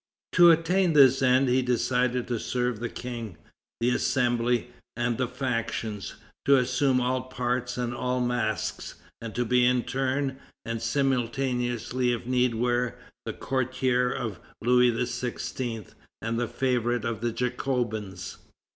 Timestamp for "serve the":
2.39-2.89